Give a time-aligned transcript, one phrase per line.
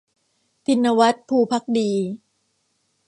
[0.65, 1.91] ทินวัฒน์ ภูภักดี